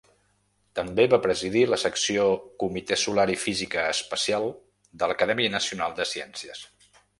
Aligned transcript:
També 0.77 1.03
va 1.11 1.19
presidir 1.25 1.61
la 1.73 1.77
secció 1.81 2.23
Comitè 2.63 2.97
Solar 3.03 3.27
i 3.35 3.37
Física 3.43 3.85
Espacial 3.99 4.49
de 5.03 5.13
l'Acadèmia 5.13 5.55
Nacional 5.61 5.97
de 6.03 6.11
Ciències. 6.17 6.67